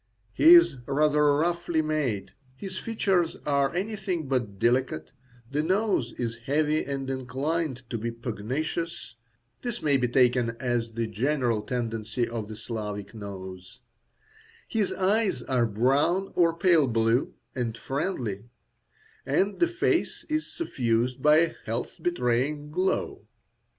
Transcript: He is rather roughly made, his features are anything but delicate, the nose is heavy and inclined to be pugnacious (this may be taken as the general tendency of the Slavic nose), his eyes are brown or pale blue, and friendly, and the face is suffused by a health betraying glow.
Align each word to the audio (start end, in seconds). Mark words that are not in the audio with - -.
He 0.33 0.55
is 0.55 0.77
rather 0.87 1.35
roughly 1.37 1.83
made, 1.83 2.33
his 2.55 2.79
features 2.79 3.35
are 3.45 3.71
anything 3.75 4.27
but 4.27 4.57
delicate, 4.57 5.11
the 5.51 5.61
nose 5.61 6.11
is 6.13 6.37
heavy 6.47 6.83
and 6.83 7.07
inclined 7.07 7.87
to 7.91 7.99
be 7.99 8.09
pugnacious 8.09 9.15
(this 9.61 9.83
may 9.83 9.97
be 9.97 10.07
taken 10.07 10.57
as 10.59 10.93
the 10.93 11.05
general 11.05 11.61
tendency 11.61 12.27
of 12.27 12.47
the 12.47 12.55
Slavic 12.55 13.13
nose), 13.13 13.79
his 14.67 14.91
eyes 14.91 15.43
are 15.43 15.67
brown 15.67 16.31
or 16.33 16.57
pale 16.57 16.87
blue, 16.87 17.35
and 17.53 17.77
friendly, 17.77 18.45
and 19.23 19.59
the 19.59 19.67
face 19.67 20.23
is 20.27 20.51
suffused 20.51 21.21
by 21.21 21.35
a 21.37 21.55
health 21.65 21.97
betraying 22.01 22.71
glow. 22.71 23.27